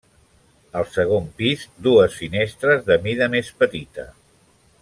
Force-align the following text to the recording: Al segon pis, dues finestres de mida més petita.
Al 0.79 0.87
segon 0.93 1.27
pis, 1.41 1.67
dues 1.89 2.17
finestres 2.23 2.83
de 2.91 3.01
mida 3.07 3.31
més 3.37 3.55
petita. 3.65 4.09